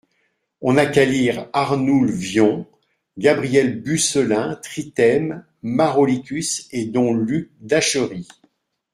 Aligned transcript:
On 0.61 0.73
n'a 0.73 0.87
qu'à 0.87 1.05
lire 1.05 1.47
Arnoul 1.53 2.09
Wion, 2.09 2.65
Gabriel 3.19 3.79
Bucelin, 3.83 4.55
Trithème, 4.55 5.45
Maurolicus 5.61 6.67
et 6.71 6.85
dom 6.85 7.19
Luc 7.23 7.51
d'Achery. 7.59 8.25